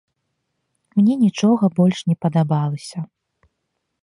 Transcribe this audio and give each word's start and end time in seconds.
Мне 0.99 1.13
нічога 1.25 1.65
больш 1.81 2.01
не 2.09 2.15
падабалася. 2.27 2.99